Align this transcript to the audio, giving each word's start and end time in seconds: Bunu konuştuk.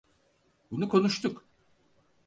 Bunu 0.71 0.89
konuştuk. 0.89 1.45